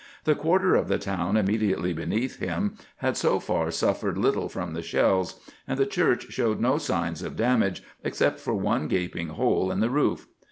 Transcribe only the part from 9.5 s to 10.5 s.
in the roof.